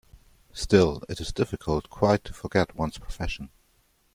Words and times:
Still 0.53 1.03
it 1.07 1.21
is 1.21 1.31
difficult 1.31 1.91
quite 1.91 2.23
to 2.23 2.33
forget 2.33 2.75
one's 2.75 2.97
profession. 2.97 3.51